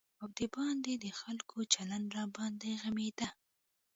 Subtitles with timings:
[0.21, 3.27] او د باندې د خلکو چلند راباندې غمېده.